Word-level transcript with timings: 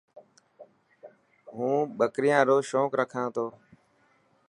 مون 1.55 1.79
ٻڪريان 1.99 2.41
رو 2.49 2.57
شونق 2.69 2.91
رکا 3.01 3.23
تو. 3.35 3.45